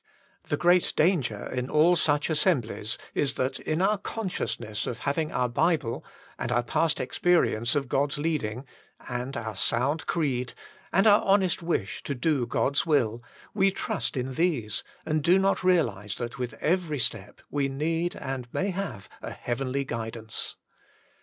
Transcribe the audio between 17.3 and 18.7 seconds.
we need and